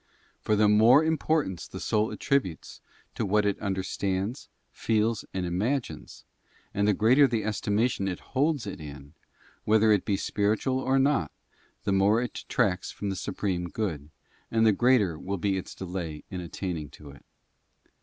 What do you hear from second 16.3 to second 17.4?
in attaining to it.